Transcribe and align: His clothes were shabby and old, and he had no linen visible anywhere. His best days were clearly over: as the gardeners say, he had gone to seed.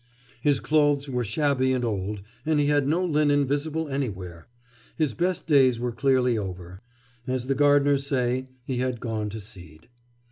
His 0.41 0.59
clothes 0.59 1.07
were 1.07 1.23
shabby 1.23 1.71
and 1.71 1.85
old, 1.85 2.23
and 2.43 2.59
he 2.59 2.65
had 2.65 2.87
no 2.87 3.05
linen 3.05 3.45
visible 3.45 3.87
anywhere. 3.87 4.47
His 4.97 5.13
best 5.13 5.45
days 5.45 5.79
were 5.79 5.91
clearly 5.91 6.39
over: 6.39 6.81
as 7.27 7.45
the 7.45 7.53
gardeners 7.53 8.03
say, 8.07 8.47
he 8.65 8.77
had 8.77 8.99
gone 8.99 9.29
to 9.29 9.39
seed. 9.39 9.89